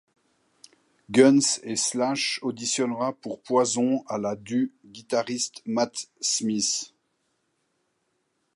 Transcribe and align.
Guns 1.11 1.59
et 1.61 1.75
Slash 1.75 2.39
auditionnera 2.41 3.13
pour 3.13 3.39
Poison 3.43 4.03
à 4.07 4.17
la 4.17 4.35
du 4.35 4.73
guitariste 4.83 5.61
Matt 5.67 5.93
Smith. 6.19 6.95